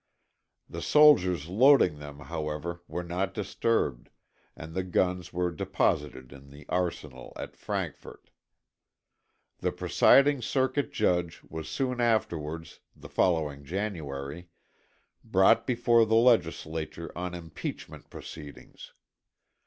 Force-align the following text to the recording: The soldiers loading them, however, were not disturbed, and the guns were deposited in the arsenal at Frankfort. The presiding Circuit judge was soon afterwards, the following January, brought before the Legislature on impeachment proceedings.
The 0.67 0.81
soldiers 0.81 1.47
loading 1.47 1.99
them, 1.99 2.21
however, 2.21 2.81
were 2.87 3.03
not 3.03 3.35
disturbed, 3.35 4.09
and 4.55 4.73
the 4.73 4.81
guns 4.81 5.31
were 5.31 5.51
deposited 5.51 6.33
in 6.33 6.49
the 6.49 6.65
arsenal 6.69 7.33
at 7.35 7.55
Frankfort. 7.55 8.31
The 9.59 9.71
presiding 9.71 10.41
Circuit 10.41 10.91
judge 10.91 11.43
was 11.47 11.69
soon 11.69 12.01
afterwards, 12.01 12.79
the 12.95 13.09
following 13.09 13.63
January, 13.63 14.47
brought 15.23 15.67
before 15.67 16.03
the 16.03 16.15
Legislature 16.15 17.15
on 17.15 17.35
impeachment 17.35 18.09
proceedings. 18.09 18.93